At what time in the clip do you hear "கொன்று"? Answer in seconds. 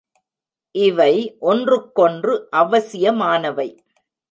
1.95-2.47